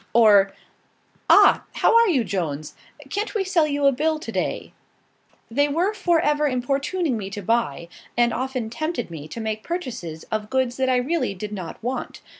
[0.13, 0.51] Or
[1.29, 1.63] "Ah!
[1.73, 2.73] how are you, Jones?
[3.11, 4.73] Can't we sell you a bill, to day?"
[5.51, 10.23] They were for ever importuning me to buy, and often tempted me to make purchases
[10.31, 12.21] of goods that I really did not want.